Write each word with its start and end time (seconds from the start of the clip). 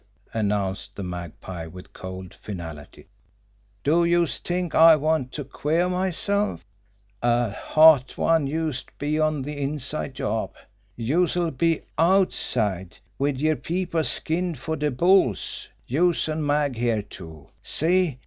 announced 0.33 0.95
the 0.95 1.03
Magpie, 1.03 1.67
with 1.67 1.93
cold 1.93 2.33
finality. 2.33 3.05
"Do 3.83 4.03
youse 4.03 4.39
t'ink 4.39 4.73
I 4.73 4.95
want 4.95 5.31
to 5.33 5.43
queer 5.43 5.87
myself! 5.89 6.65
A 7.21 7.51
hot 7.51 8.17
one 8.17 8.47
youse'd 8.47 8.89
be 8.97 9.19
on 9.19 9.45
an 9.45 9.49
inside 9.49 10.15
job! 10.15 10.55
Youse'll 10.97 11.51
be 11.51 11.81
OUTSIDE, 11.99 12.97
wid 13.19 13.39
yer 13.39 13.55
peepers 13.55 14.09
skinned 14.09 14.57
for 14.57 14.75
de 14.75 14.89
bulls 14.89 15.69
youse 15.85 16.27
an' 16.27 16.43
Mag 16.43 16.77
here, 16.77 17.03
too. 17.03 17.49
See! 17.61 18.17